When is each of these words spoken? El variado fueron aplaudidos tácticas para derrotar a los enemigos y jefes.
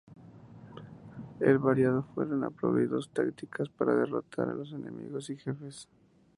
El 1.41 1.59
variado 1.59 2.01
fueron 2.15 2.43
aplaudidos 2.43 3.11
tácticas 3.13 3.69
para 3.69 3.93
derrotar 3.93 4.49
a 4.49 4.55
los 4.55 4.73
enemigos 4.73 5.29
y 5.29 5.35
jefes. 5.37 5.87